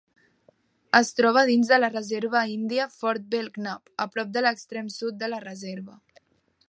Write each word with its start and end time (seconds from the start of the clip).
Es 0.99 1.11
troba 1.17 1.43
dins 1.49 1.69
de 1.73 1.77
la 1.83 1.89
reserva 1.91 2.41
índia 2.53 2.87
Fort 2.95 3.29
Belknap, 3.35 3.93
a 4.07 4.09
prop 4.17 4.33
de 4.39 4.45
l'extrem 4.47 4.89
sud 4.97 5.21
de 5.25 5.31
la 5.35 5.43
reserva. 5.45 6.01